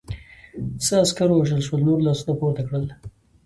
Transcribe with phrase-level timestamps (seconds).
[0.83, 2.85] څه عسکر ووژل شول، نورو لاسونه پورته کړل.